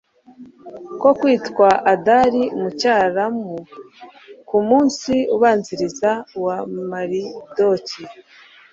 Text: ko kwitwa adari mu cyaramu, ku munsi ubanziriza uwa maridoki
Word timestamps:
ko 1.01 1.09
kwitwa 1.19 1.67
adari 1.93 2.43
mu 2.61 2.69
cyaramu, 2.79 3.55
ku 4.47 4.57
munsi 4.67 5.13
ubanziriza 5.35 6.11
uwa 6.37 6.57
maridoki 6.89 8.01